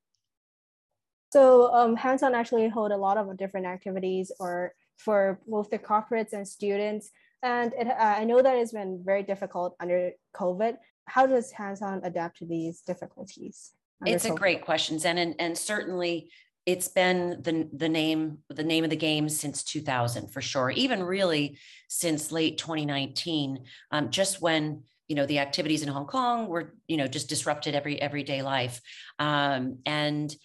So 1.31 1.73
um, 1.75 1.97
HandsOn 1.97 2.33
actually 2.33 2.69
hold 2.69 2.91
a 2.91 2.97
lot 2.97 3.19
of 3.19 3.37
different 3.37 3.67
activities 3.67 4.33
or 4.41 4.73
for 4.97 5.41
both 5.47 5.71
the 5.71 5.79
corporates 5.79 6.33
and 6.33 6.49
students. 6.49 7.11
And 7.43 7.73
it, 7.75 7.87
uh, 7.87 7.95
I 7.99 8.25
know 8.25 8.43
that 8.43 8.57
it's 8.57 8.73
been 8.73 9.03
very 9.05 9.23
difficult 9.23 9.77
under 9.81 10.13
COVID. 10.35 10.77
How 11.07 11.27
does 11.27 11.53
HandsOn 11.53 12.05
adapt 12.05 12.39
to 12.39 12.47
these 12.47 12.81
difficulties? 12.81 13.73
It's 14.05 14.27
COVID? 14.27 14.33
a 14.33 14.37
great 14.37 14.65
question, 14.65 14.99
Zen, 14.99 15.19
and, 15.19 15.35
and 15.39 15.57
certainly 15.57 16.31
it's 16.69 16.89
been 16.89 17.41
the, 17.41 17.67
the 17.73 17.89
name 17.89 18.39
the 18.51 18.63
name 18.63 18.85
of 18.85 18.91
the 18.91 18.97
game 18.97 19.27
since 19.31 19.65
2000 19.65 20.29
for 20.29 20.43
sure 20.43 20.71
even 20.71 21.03
really 21.03 21.57
since 21.89 22.31
late 22.31 22.59
2019 22.59 23.65
um, 23.91 24.11
just 24.11 24.43
when 24.43 24.83
you 25.09 25.17
know 25.17 25.25
the 25.25 25.39
activities 25.39 25.83
in 25.83 25.89
hong 25.89 26.07
kong 26.07 26.47
were 26.47 26.75
you 26.87 26.99
know 26.99 27.07
just 27.07 27.31
disrupted 27.31 27.75
every 27.75 27.99
everyday 28.03 28.43
life 28.43 28.83
um, 29.19 29.79
and 29.87 30.37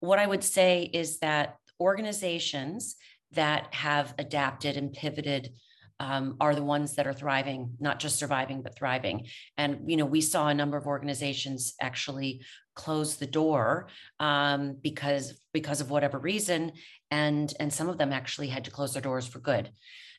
what 0.00 0.18
i 0.18 0.26
would 0.26 0.42
say 0.42 0.88
is 0.94 1.18
that 1.18 1.56
organizations 1.78 2.96
that 3.32 3.68
have 3.74 4.14
adapted 4.18 4.78
and 4.78 4.94
pivoted 4.94 5.52
um, 5.98 6.36
are 6.40 6.54
the 6.54 6.62
ones 6.62 6.94
that 6.94 7.06
are 7.06 7.14
thriving, 7.14 7.74
not 7.80 7.98
just 7.98 8.18
surviving, 8.18 8.62
but 8.62 8.76
thriving. 8.76 9.26
And, 9.56 9.90
you 9.90 9.96
know, 9.96 10.04
we 10.04 10.20
saw 10.20 10.48
a 10.48 10.54
number 10.54 10.76
of 10.76 10.86
organizations 10.86 11.74
actually 11.80 12.42
close 12.74 13.16
the 13.16 13.26
door 13.26 13.88
um, 14.20 14.76
because 14.82 15.40
because 15.52 15.80
of 15.80 15.90
whatever 15.90 16.18
reason 16.18 16.72
and 17.10 17.52
and 17.58 17.72
some 17.72 17.88
of 17.88 17.98
them 17.98 18.12
actually 18.12 18.48
had 18.48 18.64
to 18.64 18.70
close 18.70 18.92
their 18.92 19.02
doors 19.02 19.26
for 19.26 19.38
good 19.38 19.70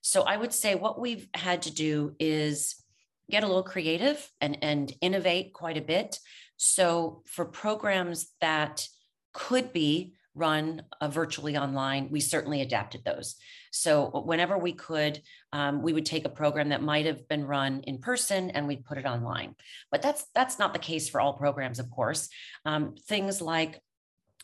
so 0.02 0.24
i 0.24 0.36
would 0.36 0.54
say 0.54 0.76
what 0.76 1.00
we've 1.00 1.28
had 1.34 1.62
to 1.62 1.74
do 1.74 2.16
is 2.20 2.84
get 3.30 3.44
a 3.44 3.48
little 3.48 3.64
creative 3.64 4.30
and 4.42 4.58
and 4.62 4.94
innovate 5.02 5.54
quite 5.54 5.78
a 5.78 5.82
bit 5.82 6.20
so 6.58 7.22
for 7.26 7.46
programs 7.46 8.32
that 8.42 8.88
could 9.34 9.72
be 9.72 10.14
run 10.38 10.84
uh, 11.02 11.08
virtually 11.08 11.58
online, 11.58 12.10
we 12.12 12.20
certainly 12.20 12.62
adapted 12.62 13.04
those. 13.04 13.36
So 13.72 14.22
whenever 14.26 14.58
we 14.58 14.74
could, 14.74 15.22
um, 15.52 15.82
we 15.82 15.94
would 15.94 16.06
take 16.06 16.26
a 16.26 16.30
program 16.30 16.70
that 16.70 16.82
might 16.82 17.06
have 17.06 17.28
been 17.28 17.46
run 17.46 17.82
in 17.82 18.00
person 18.00 18.52
and 18.52 18.68
we'd 18.68 18.86
put 18.86 18.98
it 18.98 19.06
online. 19.06 19.56
But 19.92 20.02
that's 20.02 20.26
that's 20.34 20.60
not 20.60 20.74
the 20.74 20.80
case 20.80 21.10
for 21.10 21.20
all 21.20 21.34
programs, 21.34 21.80
of 21.80 21.90
course. 21.90 22.30
Um, 22.66 22.96
things 23.08 23.42
like 23.42 23.82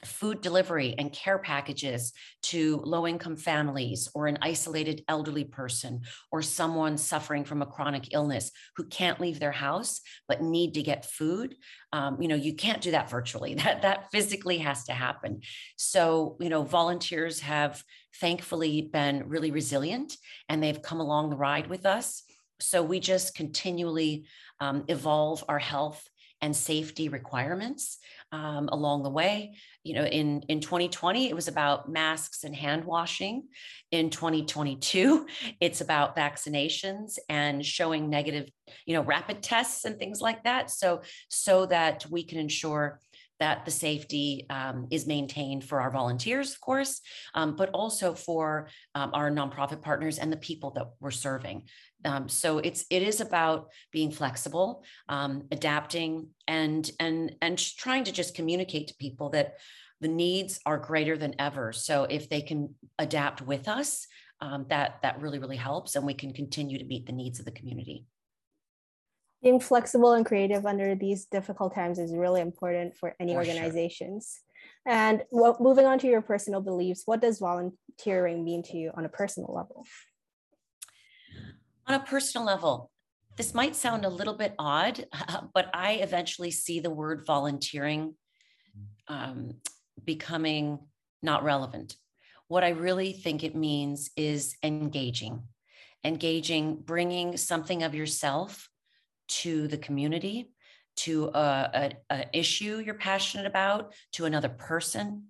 food 0.06 0.42
delivery 0.42 0.96
and 0.98 1.12
care 1.12 1.38
packages 1.38 2.14
to 2.44 2.82
low 2.84 3.08
income 3.08 3.36
families 3.36 4.10
or 4.14 4.28
an 4.28 4.38
isolated 4.42 5.04
elderly 5.08 5.44
person 5.44 6.02
or 6.32 6.42
someone 6.42 6.98
suffering 6.98 7.44
from 7.44 7.62
a 7.62 7.66
chronic 7.66 8.14
illness 8.14 8.52
who 8.76 8.86
can't 8.86 9.20
leave 9.20 9.40
their 9.40 9.52
house 9.52 10.02
but 10.28 10.42
need 10.42 10.74
to 10.74 10.84
get 10.84 11.06
food 11.06 11.56
um, 11.94 12.20
you 12.20 12.28
know 12.28 12.36
you 12.36 12.54
can't 12.54 12.82
do 12.82 12.92
that 12.92 13.10
virtually. 13.10 13.56
That 13.64 13.84
that 13.84 14.12
physically 14.12 14.58
has 14.58 14.84
to 14.86 14.94
happen. 14.94 15.42
So 15.78 16.36
you 16.42 16.50
know 16.50 16.64
volunteers 16.64 17.40
have 17.42 17.82
thankfully 18.20 18.82
been 18.82 19.30
really 19.30 19.52
resilient 19.52 20.18
and 20.50 20.62
they've 20.62 20.82
come 20.82 21.00
along 21.00 21.30
the 21.30 21.38
ride 21.38 21.68
with 21.68 21.86
us. 21.86 22.24
So 22.60 22.84
we 22.84 23.00
just 23.00 23.36
continually 23.36 24.26
um, 24.60 24.84
evolve 24.88 25.44
our 25.48 25.60
health 25.60 26.08
and 26.44 26.54
safety 26.54 27.08
requirements 27.08 28.00
um, 28.34 28.68
along 28.74 29.04
the 29.04 29.10
way. 29.10 29.56
You 29.84 29.96
know, 29.96 30.04
in 30.04 30.42
in 30.50 30.60
2020, 30.60 31.30
it 31.30 31.36
was 31.36 31.48
about 31.48 31.90
masks 31.90 32.44
and 32.44 32.54
hand 32.54 32.84
washing. 32.84 33.48
In 33.92 34.10
2022, 34.10 35.26
it's 35.62 35.80
about 35.80 36.18
vaccinations 36.18 37.18
and 37.30 37.66
showing 37.66 38.10
negative, 38.10 38.50
you 38.86 38.94
know, 38.94 39.04
rapid 39.04 39.42
tests 39.42 39.86
and 39.86 39.98
things 39.98 40.20
like 40.20 40.44
that. 40.44 40.70
So 40.70 41.02
so 41.30 41.66
that 41.68 42.06
we 42.12 42.24
can 42.26 42.38
ensure 42.38 43.00
that 43.40 43.66
the 43.66 43.72
safety 43.72 44.46
um, 44.50 44.88
is 44.92 45.08
maintained 45.08 45.64
for 45.64 45.82
our 45.82 45.92
volunteers, 45.92 46.54
of 46.54 46.62
course, 46.62 47.02
um, 47.34 47.56
but 47.56 47.70
also 47.72 48.14
for 48.14 48.70
um, 48.96 49.12
our 49.14 49.32
nonprofit 49.32 49.82
partners 49.82 50.18
and 50.18 50.32
the 50.32 50.38
people 50.38 50.72
that 50.72 50.88
we're 51.00 51.12
serving. 51.12 51.64
Um, 52.06 52.30
so 52.30 52.60
it's 52.60 52.86
it 52.90 53.02
is 53.02 53.22
about 53.22 53.70
being 53.92 54.12
flexible, 54.12 54.84
um, 55.10 55.44
adapting, 55.52 56.30
and 56.48 56.90
and 57.00 57.36
and 57.42 57.58
trying 57.58 58.04
to 58.06 58.12
just 58.12 58.36
communicate 58.36 58.88
to 58.88 58.96
people 58.96 59.30
that 59.32 59.56
the 60.02 60.08
needs 60.08 60.60
are 60.66 60.78
greater 60.78 61.18
than 61.18 61.36
ever. 61.40 61.72
So 61.72 62.04
if 62.04 62.30
they 62.30 62.42
can 62.42 62.76
adapt 63.00 63.42
with 63.42 63.68
us, 63.68 64.08
um, 64.42 64.66
that 64.70 65.02
that 65.02 65.22
really 65.22 65.40
really 65.40 65.58
helps, 65.58 65.96
and 65.96 66.06
we 66.06 66.14
can 66.14 66.34
continue 66.34 66.78
to 66.78 66.86
meet 66.86 67.06
the 67.06 67.14
needs 67.14 67.40
of 67.40 67.46
the 67.46 67.52
community. 67.52 68.06
Being 69.42 69.60
flexible 69.60 70.14
and 70.14 70.26
creative 70.26 70.66
under 70.66 70.96
these 70.96 71.26
difficult 71.26 71.76
times 71.76 72.00
is 72.00 72.14
really 72.14 72.42
important 72.42 72.96
for 72.96 73.14
any 73.20 73.34
for 73.34 73.40
organizations. 73.40 74.40
Sure. 74.40 74.94
And 74.94 75.24
well, 75.32 75.58
moving 75.60 75.86
on 75.86 76.00
to 76.00 76.08
your 76.08 76.22
personal 76.22 76.62
beliefs, 76.62 77.04
what 77.06 77.22
does 77.22 77.40
volunteering 77.40 78.44
mean 78.44 78.64
to 78.64 78.78
you 78.78 78.92
on 78.96 79.06
a 79.06 79.10
personal 79.10 79.54
level? 79.54 79.86
On 81.88 81.96
a 81.96 82.00
personal 82.00 82.46
level, 82.46 82.92
this 83.36 83.54
might 83.54 83.76
sound 83.76 84.06
a 84.06 84.10
little 84.10 84.36
bit 84.36 84.54
odd, 84.58 85.06
but 85.54 85.70
I 85.74 85.94
eventually 85.94 86.52
see 86.52 86.80
the 86.80 86.90
word 86.90 87.26
volunteering 87.26 88.16
um, 89.08 89.56
becoming 90.04 90.80
not 91.22 91.44
relevant. 91.44 91.96
What 92.48 92.64
I 92.64 92.70
really 92.70 93.14
think 93.14 93.44
it 93.44 93.56
means 93.56 94.12
is 94.16 94.56
engaging, 94.64 95.44
engaging, 96.04 96.76
bringing 96.76 97.38
something 97.38 97.84
of 97.84 97.96
yourself 97.96 98.70
to 99.28 99.68
the 99.68 99.78
community, 99.78 100.52
to 100.96 101.32
a, 101.34 101.94
issue 102.34 102.82
you're 102.86 102.94
passionate 102.96 103.48
about, 103.48 103.94
to 104.14 104.26
another 104.26 104.50
person, 104.50 105.26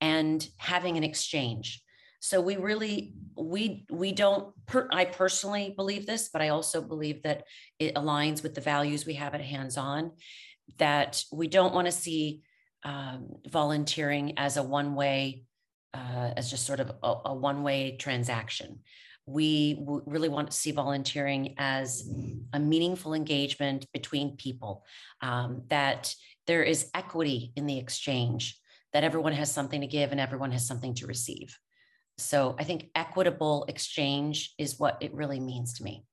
and 0.00 0.46
having 0.56 0.96
an 0.96 1.04
exchange. 1.04 1.82
So 2.20 2.40
we 2.42 2.56
really 2.56 3.14
we 3.34 3.86
we 3.90 4.12
don't 4.12 4.54
per, 4.66 4.86
I 4.92 5.06
personally 5.06 5.72
believe 5.74 6.06
this, 6.06 6.28
but 6.30 6.42
I 6.42 6.50
also 6.50 6.82
believe 6.82 7.22
that 7.22 7.44
it 7.78 7.94
aligns 7.94 8.42
with 8.42 8.54
the 8.54 8.60
values 8.60 9.06
we 9.06 9.14
have 9.14 9.34
at 9.34 9.40
HandsOn. 9.40 10.12
That 10.78 11.24
we 11.32 11.48
don't 11.48 11.74
want 11.74 11.86
to 11.86 11.92
see 11.92 12.42
um, 12.84 13.36
volunteering 13.48 14.34
as 14.38 14.58
a 14.58 14.62
one 14.62 14.94
way, 14.94 15.44
uh, 15.94 16.32
as 16.36 16.50
just 16.50 16.66
sort 16.66 16.80
of 16.80 16.92
a, 17.02 17.14
a 17.26 17.34
one 17.34 17.62
way 17.62 17.96
transaction. 17.96 18.80
We 19.24 19.74
w- 19.74 20.02
really 20.06 20.28
want 20.28 20.50
to 20.50 20.56
see 20.56 20.72
volunteering 20.72 21.54
as 21.56 22.06
a 22.52 22.60
meaningful 22.60 23.14
engagement 23.14 23.86
between 23.92 24.36
people. 24.36 24.84
Um, 25.22 25.62
that 25.68 26.14
there 26.46 26.62
is 26.62 26.90
equity 26.94 27.52
in 27.56 27.64
the 27.66 27.78
exchange. 27.78 28.60
That 28.92 29.04
everyone 29.04 29.32
has 29.32 29.50
something 29.50 29.80
to 29.80 29.86
give 29.86 30.10
and 30.12 30.20
everyone 30.20 30.52
has 30.52 30.66
something 30.66 30.94
to 30.96 31.06
receive. 31.06 31.56
So 32.20 32.54
I 32.58 32.64
think 32.64 32.90
equitable 32.94 33.64
exchange 33.68 34.54
is 34.58 34.78
what 34.78 34.98
it 35.00 35.14
really 35.14 35.40
means 35.40 35.74
to 35.74 35.84
me. 35.84 36.04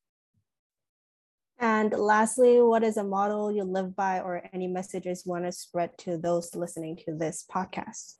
And 1.59 1.91
lastly, 1.91 2.61
what 2.61 2.83
is 2.83 2.97
a 2.97 3.03
model 3.03 3.51
you 3.51 3.63
live 3.63 3.95
by 3.95 4.19
or 4.19 4.43
any 4.53 4.67
messages 4.67 5.23
you 5.25 5.31
want 5.31 5.45
to 5.45 5.51
spread 5.51 5.97
to 5.99 6.17
those 6.17 6.53
listening 6.55 6.97
to 7.05 7.15
this 7.15 7.45
podcast? 7.51 8.13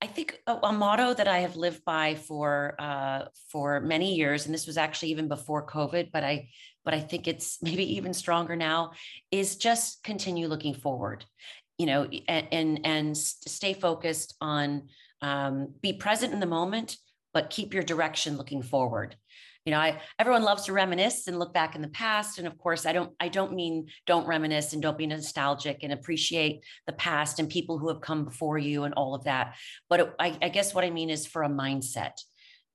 I 0.00 0.06
think 0.06 0.40
a, 0.46 0.58
a 0.62 0.72
motto 0.72 1.14
that 1.14 1.28
I 1.28 1.38
have 1.38 1.56
lived 1.56 1.84
by 1.84 2.14
for 2.14 2.76
uh, 2.78 3.26
for 3.50 3.80
many 3.80 4.14
years, 4.14 4.46
and 4.46 4.54
this 4.54 4.66
was 4.66 4.76
actually 4.76 5.10
even 5.10 5.28
before 5.28 5.66
COVID, 5.66 6.10
but 6.12 6.24
I 6.24 6.48
but 6.84 6.94
I 6.94 7.00
think 7.00 7.26
it's 7.26 7.58
maybe 7.62 7.96
even 7.96 8.14
stronger 8.14 8.56
now, 8.56 8.92
is 9.30 9.56
just 9.56 10.02
continue 10.02 10.48
looking 10.48 10.74
forward, 10.74 11.24
you 11.78 11.86
know, 11.86 12.08
and 12.28 12.48
and, 12.52 12.80
and 12.84 13.16
stay 13.16 13.74
focused 13.74 14.34
on 14.40 14.88
um, 15.22 15.74
be 15.82 15.92
present 15.92 16.32
in 16.32 16.40
the 16.40 16.46
moment, 16.46 16.96
but 17.32 17.50
keep 17.50 17.74
your 17.74 17.82
direction 17.82 18.36
looking 18.36 18.62
forward. 18.62 19.16
You 19.64 19.72
know, 19.72 19.80
I 19.80 20.00
everyone 20.18 20.44
loves 20.44 20.64
to 20.66 20.72
reminisce 20.72 21.26
and 21.26 21.40
look 21.40 21.52
back 21.52 21.74
in 21.74 21.82
the 21.82 21.88
past. 21.88 22.38
And 22.38 22.46
of 22.46 22.56
course, 22.56 22.86
I 22.86 22.92
don't 22.92 23.12
I 23.18 23.28
don't 23.28 23.52
mean 23.52 23.88
don't 24.06 24.26
reminisce 24.26 24.72
and 24.72 24.80
don't 24.80 24.96
be 24.96 25.08
nostalgic 25.08 25.80
and 25.82 25.92
appreciate 25.92 26.60
the 26.86 26.92
past 26.92 27.40
and 27.40 27.48
people 27.48 27.76
who 27.76 27.88
have 27.88 28.00
come 28.00 28.24
before 28.24 28.58
you 28.58 28.84
and 28.84 28.94
all 28.94 29.14
of 29.14 29.24
that. 29.24 29.56
But 29.90 30.00
it, 30.00 30.14
I, 30.20 30.38
I 30.40 30.48
guess 30.50 30.72
what 30.72 30.84
I 30.84 30.90
mean 30.90 31.10
is 31.10 31.26
for 31.26 31.42
a 31.42 31.48
mindset 31.48 32.12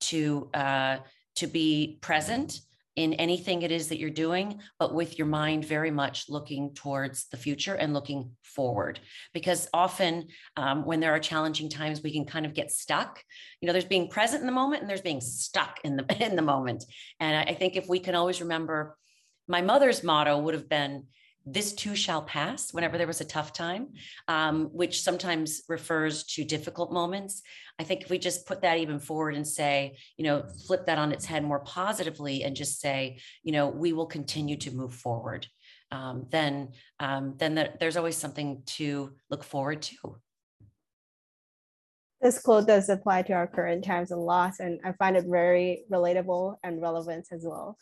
to 0.02 0.50
uh, 0.54 0.98
to 1.36 1.48
be 1.48 1.98
present 2.02 2.60
in 2.96 3.14
anything 3.14 3.62
it 3.62 3.72
is 3.72 3.88
that 3.88 4.00
you're 4.00 4.10
doing, 4.10 4.60
but 4.78 4.94
with 4.94 5.18
your 5.18 5.28
mind 5.28 5.64
very 5.64 5.92
much 5.92 6.30
looking 6.30 6.74
towards 6.74 7.28
the 7.30 7.38
future 7.38 7.74
and 7.76 7.94
looking 7.94 8.32
forward. 8.42 9.00
Because 9.34 9.70
often 9.74 10.28
um, 10.58 10.86
when 10.86 11.00
there 11.00 11.16
are 11.16 11.20
challenging 11.20 11.70
times, 11.70 12.04
we 12.04 12.12
can 12.12 12.26
kind 12.26 12.46
of 12.46 12.54
get 12.54 12.72
stuck. 12.72 13.24
You 13.62 13.68
know, 13.68 13.74
there's 13.74 13.86
being 13.86 14.10
present 14.10 14.42
in 14.42 14.46
the 14.46 14.52
moment 14.52 14.82
and 14.82 14.90
there's 14.90 15.02
being 15.02 15.22
stuck 15.22 15.80
in 15.84 15.96
the 15.96 16.06
in 16.26 16.36
the 16.36 16.42
moment. 16.42 16.84
And 17.20 17.50
I 17.50 17.54
think 17.54 17.76
if 17.76 17.88
we 17.88 18.00
can 18.00 18.16
always 18.16 18.42
remember 18.42 18.98
my 19.48 19.62
mother's 19.62 20.04
motto 20.04 20.38
would 20.40 20.54
have 20.54 20.70
been, 20.70 21.06
this 21.46 21.74
too 21.74 21.96
shall 21.96 22.22
pass 22.22 22.74
whenever 22.74 22.98
there 22.98 23.08
was 23.08 23.22
a 23.22 23.26
tough 23.26 23.52
time, 23.54 23.90
um, 24.28 24.66
which 24.72 25.02
sometimes 25.02 25.62
refers 25.68 26.24
to 26.24 26.44
difficult 26.44 26.92
moments. 26.92 27.42
I 27.80 27.84
think 27.84 28.04
if 28.04 28.10
we 28.10 28.20
just 28.20 28.46
put 28.46 28.62
that 28.62 28.78
even 28.78 29.00
forward 29.00 29.36
and 29.36 29.48
say, 29.48 29.98
you 30.18 30.26
know, 30.26 30.44
flip 30.68 30.86
that 30.86 31.00
on 31.00 31.12
its 31.12 31.26
head 31.26 31.44
more 31.44 31.60
positively 31.60 32.44
and 32.44 32.56
just 32.56 32.80
say, 32.80 33.20
you 33.44 33.52
know, 33.52 33.70
we 33.70 33.92
will 33.92 34.06
continue 34.06 34.58
to 34.58 34.72
move 34.72 34.94
forward, 34.94 35.48
um, 35.92 36.28
then 36.30 36.70
um, 37.00 37.34
then 37.38 37.56
the, 37.56 37.72
there's 37.80 37.98
always 37.98 38.18
something 38.18 38.62
to 38.66 39.14
look 39.30 39.44
forward 39.44 39.82
to. 39.82 40.18
This 42.22 42.40
quote 42.40 42.68
does 42.68 42.88
apply 42.88 43.24
to 43.24 43.34
our 43.34 43.48
current 43.48 43.84
times 43.84 44.12
a 44.12 44.16
lot, 44.16 44.54
and 44.60 44.80
I 44.86 44.92
find 44.92 45.18
it 45.18 45.26
very 45.28 45.86
relatable 45.92 46.58
and 46.64 46.80
relevant 46.80 47.28
as 47.32 47.42
well. 47.44 47.80